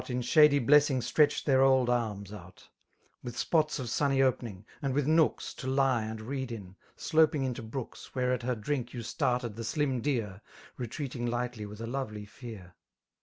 [0.09, 2.69] In shady blessing stretched their old arms out^
[3.21, 5.53] With spots of sunny opening, and with nooks.
[5.53, 8.15] To lie and read in, sloping into brooks.
[8.15, 10.41] Where at her drink you started the slim deer>
[10.75, 12.73] Retreating lightly with a lovely fear.